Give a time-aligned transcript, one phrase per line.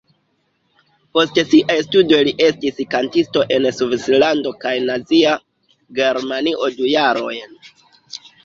[1.17, 5.37] Post siaj studoj li estis kantisto en Svislando kaj Nazia
[6.01, 7.59] Germanio du jarojn.